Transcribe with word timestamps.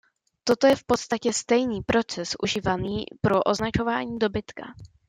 Toto 0.43 0.67
je 0.67 0.75
v 0.75 0.83
podstatě 0.83 1.33
stejný 1.33 1.81
proces 1.81 2.35
užívaný 2.43 3.05
pro 3.21 3.41
označování 3.43 4.19
dobytka. 4.19 4.63